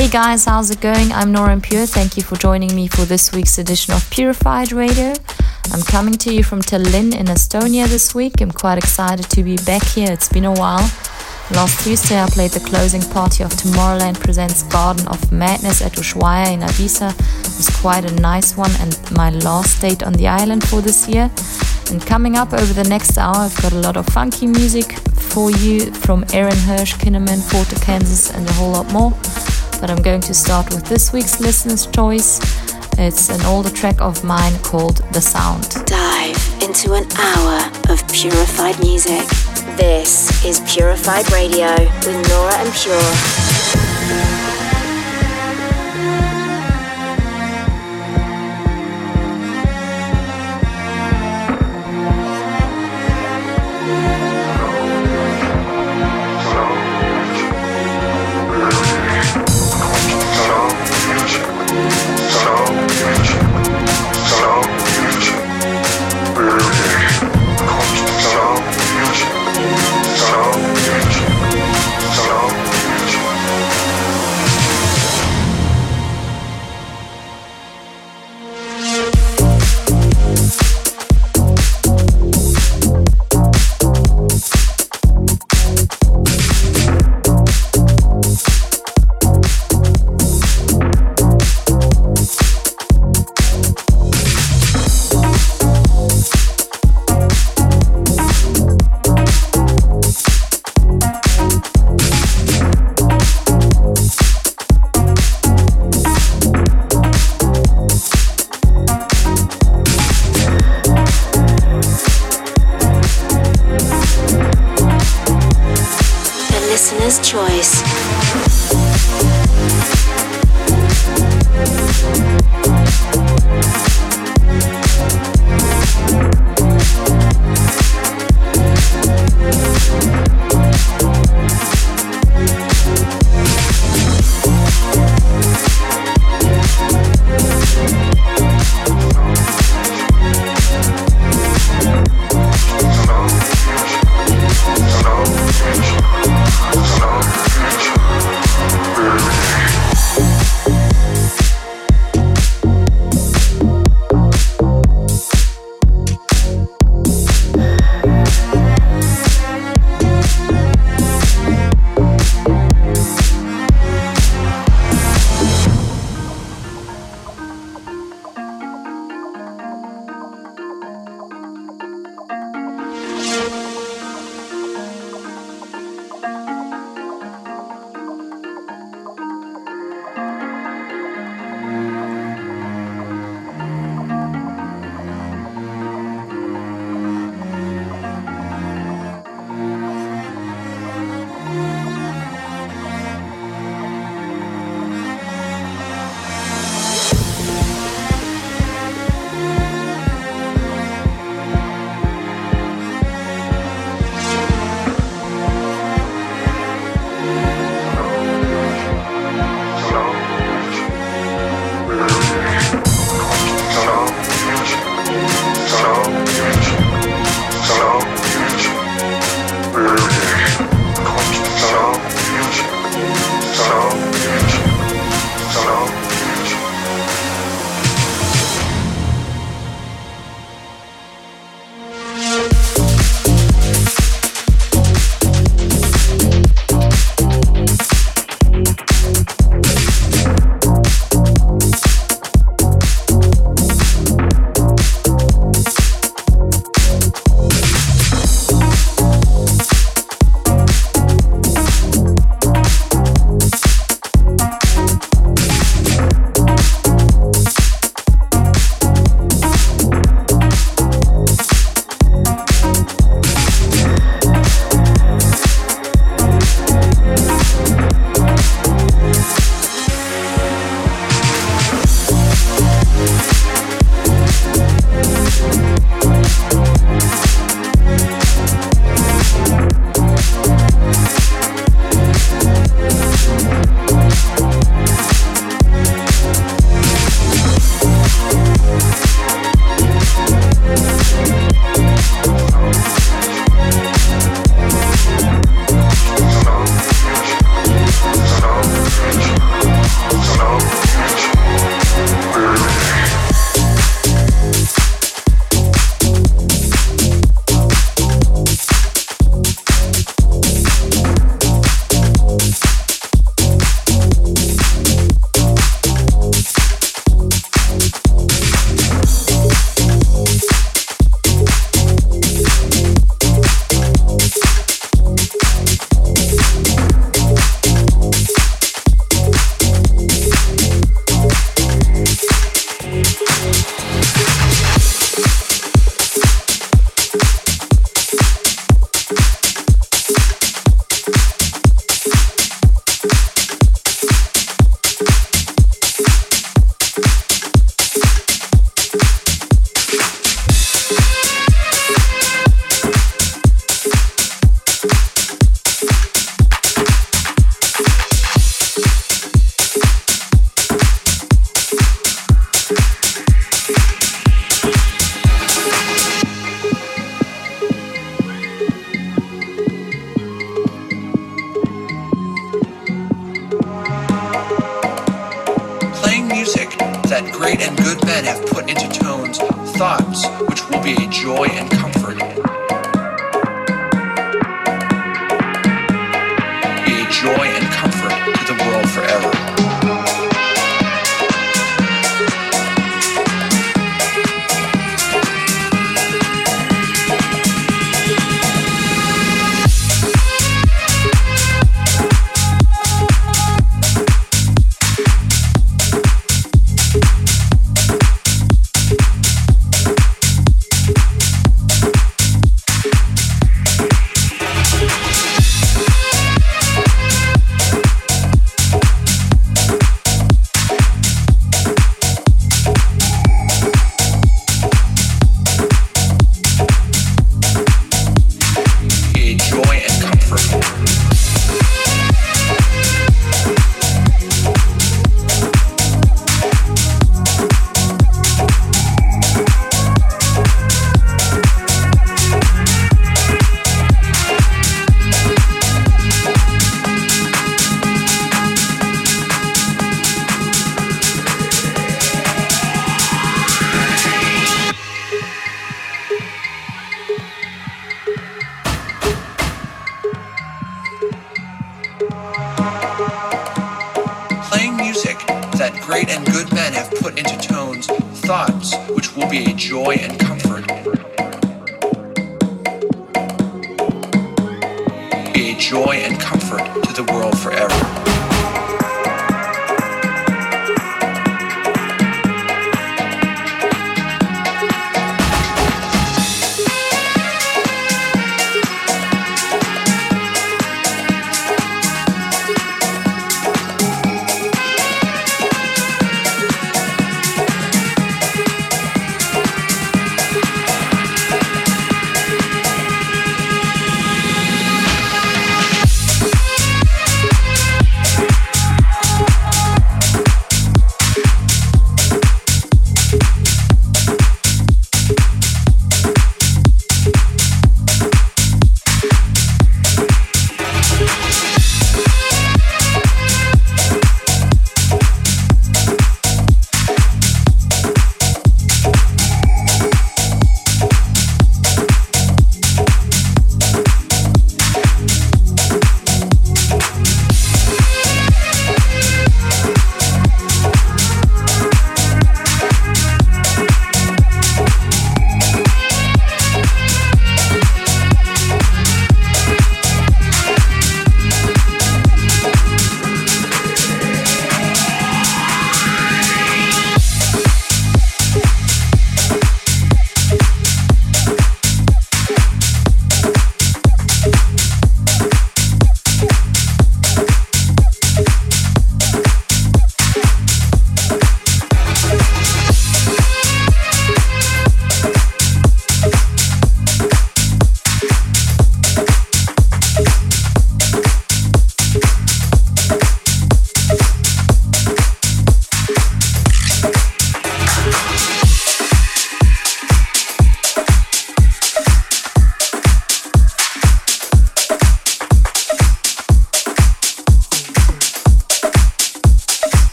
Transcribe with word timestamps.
Hey 0.00 0.08
guys, 0.08 0.46
how's 0.46 0.70
it 0.70 0.80
going? 0.80 1.12
I'm 1.12 1.30
Nora 1.30 1.60
Pure. 1.60 1.84
Thank 1.84 2.16
you 2.16 2.22
for 2.22 2.34
joining 2.34 2.74
me 2.74 2.88
for 2.88 3.02
this 3.02 3.32
week's 3.32 3.58
edition 3.58 3.92
of 3.92 4.08
Purified 4.08 4.72
Radio. 4.72 5.12
I'm 5.74 5.82
coming 5.82 6.14
to 6.14 6.32
you 6.32 6.42
from 6.42 6.62
Tallinn 6.62 7.14
in 7.14 7.26
Estonia 7.26 7.86
this 7.86 8.14
week. 8.14 8.40
I'm 8.40 8.50
quite 8.50 8.78
excited 8.78 9.28
to 9.28 9.42
be 9.42 9.56
back 9.58 9.84
here. 9.84 10.10
It's 10.10 10.30
been 10.30 10.46
a 10.46 10.54
while. 10.54 10.90
Last 11.50 11.84
Tuesday, 11.84 12.18
I 12.18 12.26
played 12.30 12.52
the 12.52 12.60
closing 12.60 13.02
party 13.02 13.44
of 13.44 13.50
Tomorrowland 13.50 14.18
Presents 14.18 14.62
Garden 14.62 15.06
of 15.06 15.30
Madness 15.30 15.82
at 15.82 15.92
Ushuaia 15.92 16.50
in 16.50 16.60
Ibiza. 16.60 17.10
It 17.10 17.56
was 17.58 17.68
quite 17.82 18.10
a 18.10 18.14
nice 18.22 18.56
one 18.56 18.72
and 18.80 18.98
my 19.12 19.28
last 19.28 19.82
date 19.82 20.02
on 20.02 20.14
the 20.14 20.28
island 20.28 20.66
for 20.66 20.80
this 20.80 21.10
year. 21.10 21.30
And 21.90 22.00
coming 22.00 22.38
up 22.38 22.54
over 22.54 22.72
the 22.72 22.88
next 22.88 23.18
hour, 23.18 23.36
I've 23.36 23.60
got 23.60 23.74
a 23.74 23.80
lot 23.80 23.98
of 23.98 24.06
funky 24.06 24.46
music 24.46 24.94
for 25.12 25.50
you 25.50 25.92
from 25.92 26.24
Aaron 26.32 26.56
Hirsch, 26.56 26.94
Kinnaman, 26.94 27.42
Forte, 27.50 27.78
Kansas, 27.84 28.30
and 28.30 28.48
a 28.48 28.52
whole 28.54 28.72
lot 28.72 28.90
more 28.90 29.12
but 29.80 29.90
I'm 29.90 30.02
going 30.02 30.20
to 30.22 30.34
start 30.34 30.72
with 30.74 30.84
this 30.84 31.12
week's 31.12 31.40
listener's 31.40 31.86
choice. 31.86 32.38
It's 32.98 33.30
an 33.30 33.40
older 33.46 33.70
track 33.70 34.00
of 34.00 34.22
mine 34.22 34.58
called 34.62 34.98
The 35.12 35.20
Sound. 35.20 35.70
Dive 35.86 36.62
into 36.62 36.92
an 36.92 37.06
hour 37.16 37.70
of 37.88 38.06
purified 38.12 38.78
music. 38.80 39.26
This 39.76 40.44
is 40.44 40.60
Purified 40.60 41.32
Radio 41.32 41.74
with 42.04 42.28
Nora 42.28 42.54
En 42.58 42.70
Pure. 42.72 43.69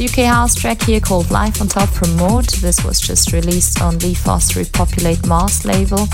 UK 0.00 0.24
house 0.24 0.54
track 0.54 0.80
here 0.80 0.98
called 0.98 1.30
Life 1.30 1.60
on 1.60 1.68
Top 1.68 1.90
from 1.90 2.16
Mord. 2.16 2.46
This 2.46 2.82
was 2.82 2.98
just 2.98 3.34
released 3.34 3.82
on 3.82 3.98
Lee 3.98 4.14
Foss's 4.14 4.56
Repopulate 4.56 5.26
Mars 5.26 5.66
label. 5.66 6.08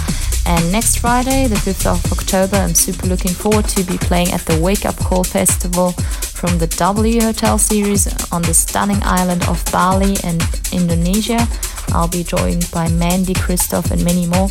And 0.44 0.72
next 0.72 0.98
Friday, 0.98 1.46
the 1.46 1.54
5th 1.54 1.86
of 1.86 2.12
October, 2.12 2.56
I'm 2.56 2.74
super 2.74 3.06
looking 3.06 3.30
forward 3.30 3.66
to 3.68 3.84
be 3.84 3.96
playing 3.96 4.32
at 4.32 4.40
the 4.40 4.58
Wake 4.60 4.84
Up 4.84 4.96
Call 4.96 5.22
Festival 5.22 5.92
from 5.92 6.58
the 6.58 6.66
W 6.66 7.20
Hotel 7.20 7.58
series 7.58 8.08
on 8.32 8.42
the 8.42 8.54
stunning 8.54 9.00
island 9.04 9.46
of 9.46 9.64
Bali 9.70 10.16
in 10.24 10.40
Indonesia. 10.72 11.46
I'll 11.90 12.08
be 12.08 12.24
joined 12.24 12.68
by 12.72 12.88
Mandy, 12.88 13.34
Christoph, 13.34 13.92
and 13.92 14.04
many 14.04 14.26
more. 14.26 14.48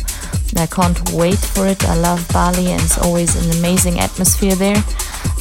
I 0.56 0.66
can't 0.66 0.98
wait 1.12 1.38
for 1.38 1.66
it. 1.66 1.84
I 1.84 1.96
love 1.96 2.26
Bali 2.32 2.72
and 2.72 2.80
it's 2.80 2.98
always 2.98 3.36
an 3.36 3.58
amazing 3.58 4.00
atmosphere 4.00 4.54
there. 4.54 4.82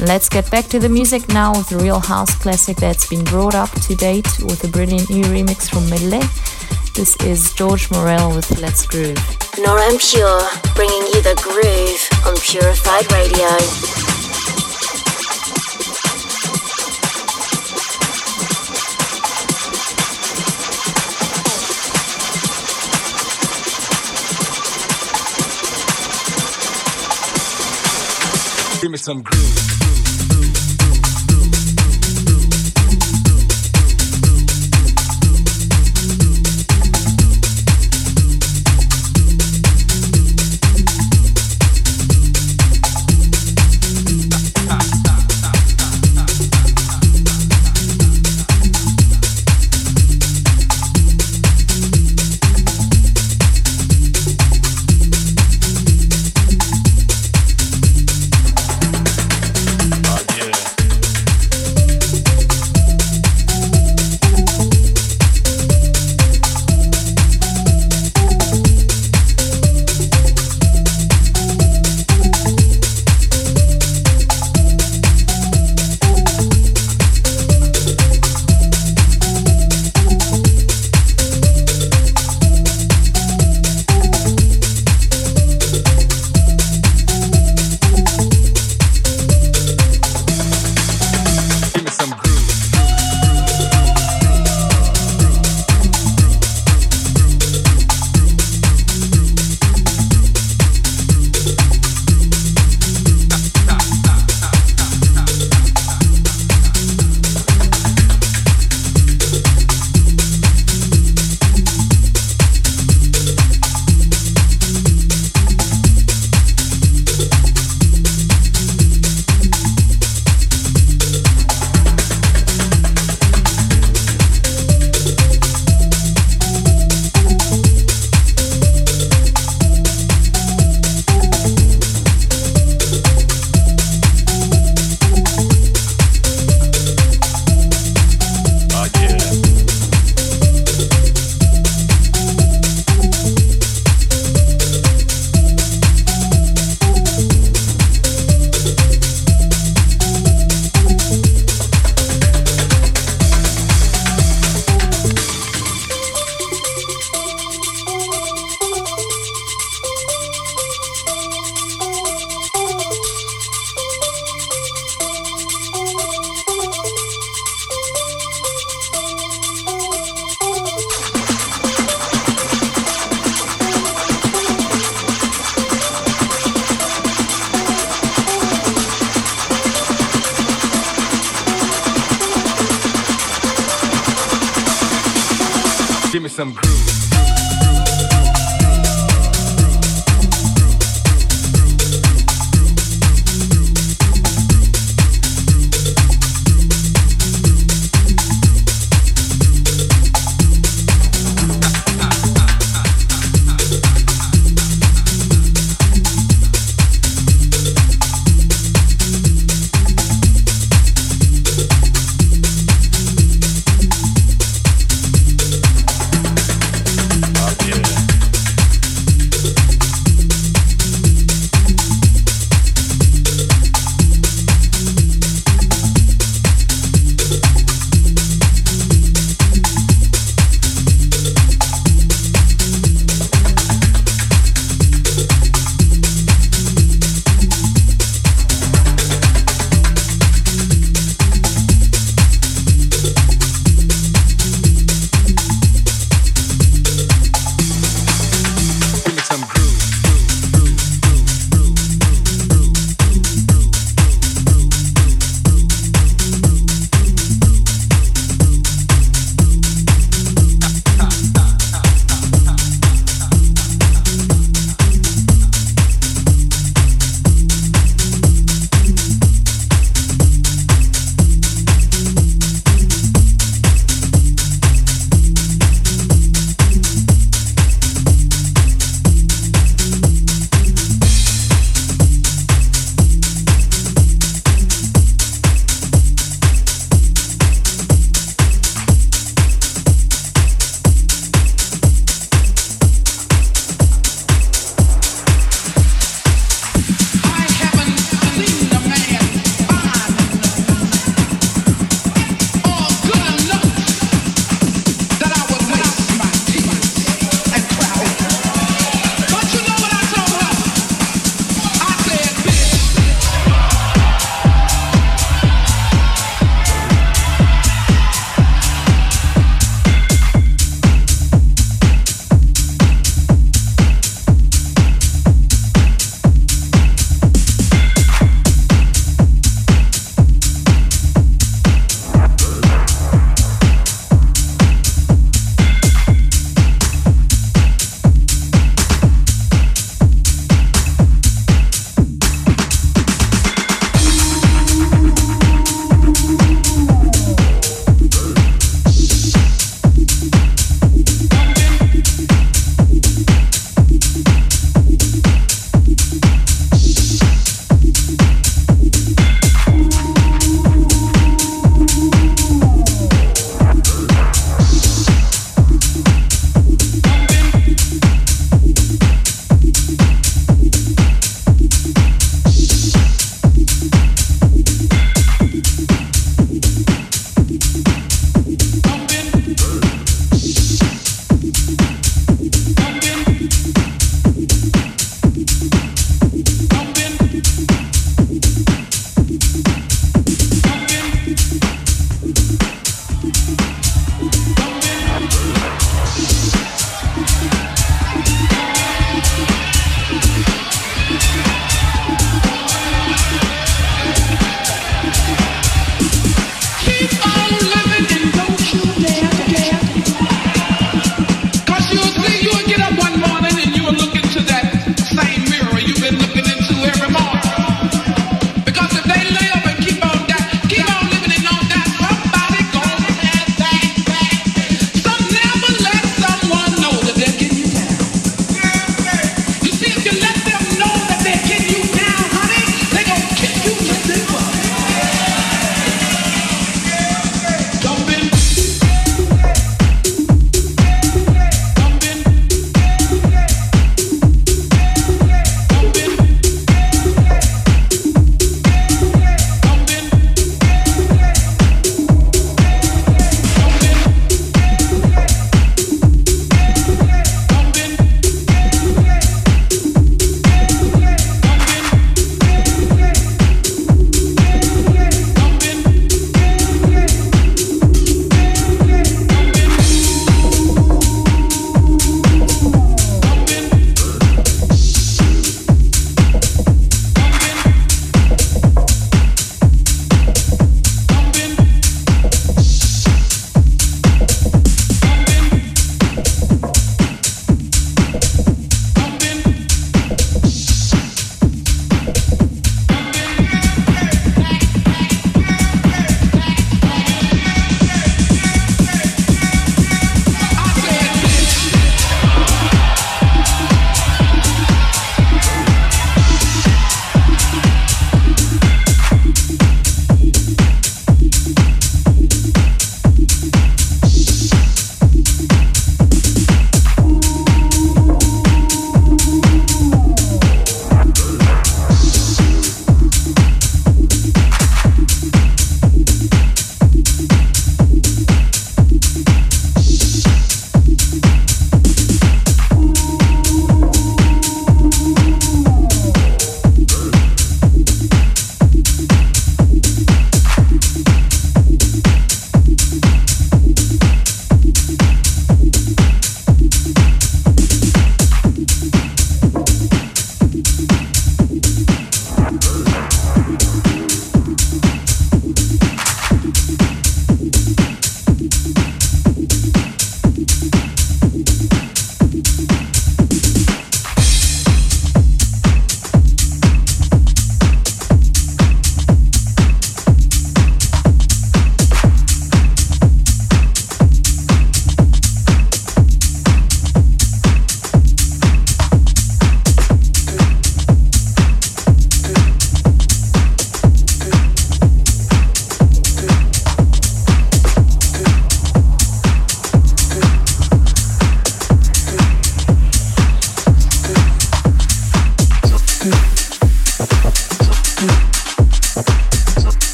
Let's 0.00 0.28
get 0.28 0.50
back 0.50 0.66
to 0.66 0.78
the 0.78 0.88
music 0.88 1.28
now 1.28 1.52
with 1.52 1.70
a 1.72 1.78
real 1.78 2.00
house 2.00 2.34
classic 2.34 2.76
that's 2.76 3.08
been 3.08 3.24
brought 3.24 3.54
up 3.54 3.70
to 3.82 3.94
date 3.94 4.28
with 4.40 4.64
a 4.64 4.68
brilliant 4.68 5.08
new 5.08 5.22
remix 5.24 5.70
from 5.70 5.88
Medley. 5.88 6.20
This 6.94 7.16
is 7.24 7.52
George 7.54 7.90
Morel 7.90 8.34
with 8.34 8.60
Let's 8.60 8.86
Groove. 8.86 9.16
Nora 9.58 9.84
En 9.84 9.98
Pure, 9.98 10.42
bringing 10.74 11.02
you 11.14 11.22
the 11.22 11.34
groove 11.42 12.08
on 12.26 12.34
Purified 12.40 13.10
Radio. 13.12 13.48
Give 28.82 28.90
me 28.90 28.98
some 28.98 29.22
groove. 29.22 29.63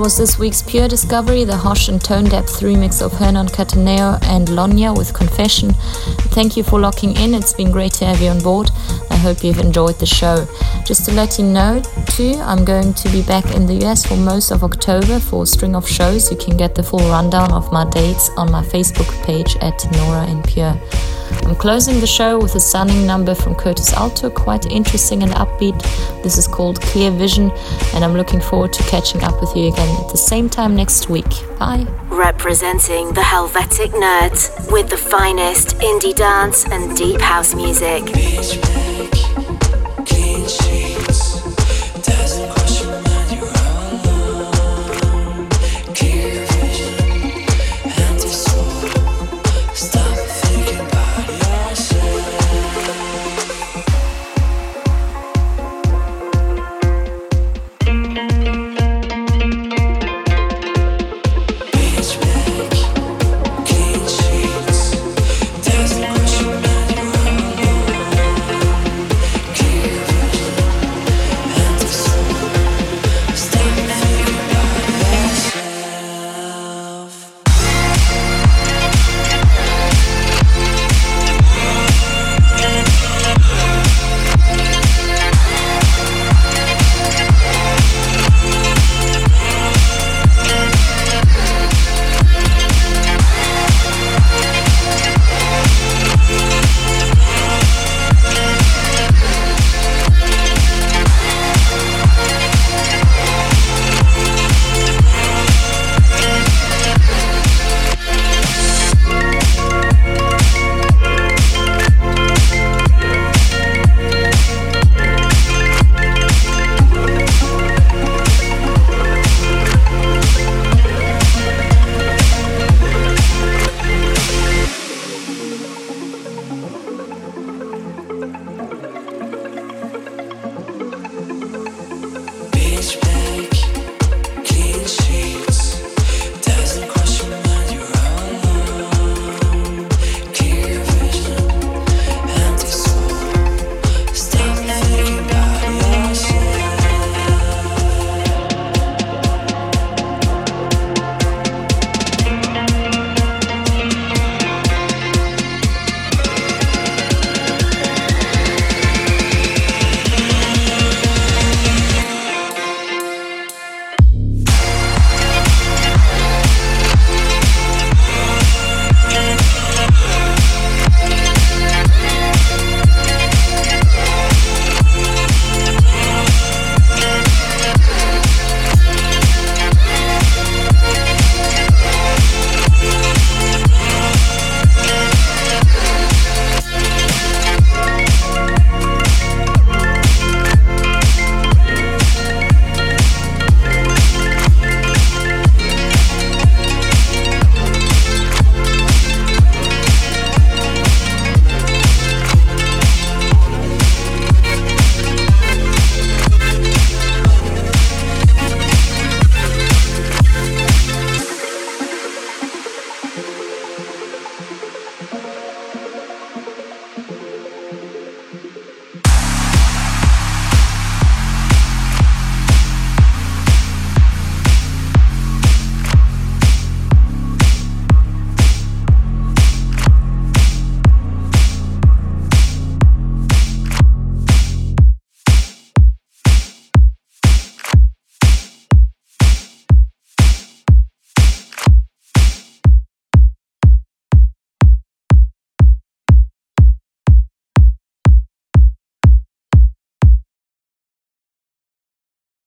Was 0.00 0.16
this 0.16 0.38
week's 0.38 0.62
Pure 0.62 0.88
Discovery, 0.88 1.44
the 1.44 1.56
Hosh 1.56 1.88
and 1.88 2.02
Tone 2.02 2.24
Depth 2.24 2.60
remix 2.60 3.02
of 3.02 3.12
Hernan 3.12 3.48
Cattaneo 3.48 4.18
and 4.22 4.48
Lonya 4.48 4.96
with 4.96 5.12
Confession. 5.12 5.72
Thank 6.32 6.56
you 6.56 6.62
for 6.62 6.80
locking 6.80 7.14
in, 7.16 7.34
it's 7.34 7.52
been 7.52 7.70
great 7.70 7.92
to 7.94 8.06
have 8.06 8.22
you 8.22 8.28
on 8.28 8.38
board. 8.38 8.70
I 9.10 9.16
hope 9.16 9.44
you've 9.44 9.58
enjoyed 9.58 9.98
the 9.98 10.06
show. 10.06 10.46
Just 10.86 11.04
to 11.04 11.12
let 11.12 11.38
you 11.38 11.44
know, 11.44 11.82
too, 12.06 12.32
I'm 12.40 12.64
going 12.64 12.94
to 12.94 13.08
be 13.10 13.22
back 13.22 13.54
in 13.54 13.66
the 13.66 13.84
US 13.86 14.06
for 14.06 14.16
most 14.16 14.50
of 14.50 14.64
October 14.64 15.20
for 15.20 15.42
a 15.42 15.46
string 15.46 15.76
of 15.76 15.86
shows. 15.86 16.30
You 16.30 16.38
can 16.38 16.56
get 16.56 16.74
the 16.74 16.82
full 16.82 17.06
rundown 17.10 17.52
of 17.52 17.70
my 17.70 17.84
dates 17.90 18.30
on 18.38 18.50
my 18.50 18.62
Facebook 18.62 19.10
page 19.24 19.56
at 19.60 19.84
Nora 19.92 20.26
En 20.26 20.42
Pure. 20.42 20.80
I'm 21.50 21.56
closing 21.56 21.98
the 21.98 22.06
show 22.06 22.38
with 22.38 22.54
a 22.54 22.60
stunning 22.60 23.04
number 23.04 23.34
from 23.34 23.56
Curtis 23.56 23.92
Alto, 23.92 24.30
quite 24.30 24.66
interesting 24.66 25.24
and 25.24 25.32
upbeat. 25.32 25.82
This 26.22 26.38
is 26.38 26.46
called 26.46 26.80
Clear 26.80 27.10
Vision, 27.10 27.50
and 27.92 28.04
I'm 28.04 28.12
looking 28.12 28.40
forward 28.40 28.72
to 28.74 28.84
catching 28.84 29.24
up 29.24 29.40
with 29.40 29.56
you 29.56 29.66
again 29.66 30.00
at 30.00 30.12
the 30.12 30.16
same 30.16 30.48
time 30.48 30.76
next 30.76 31.08
week. 31.08 31.26
Bye. 31.58 31.88
Representing 32.08 33.12
the 33.14 33.22
Helvetic 33.22 33.90
Nerds 33.90 34.70
with 34.70 34.90
the 34.90 34.96
finest 34.96 35.76
indie 35.78 36.14
dance 36.14 36.66
and 36.66 36.96
deep 36.96 37.20
house 37.20 37.52
music. 37.52 38.04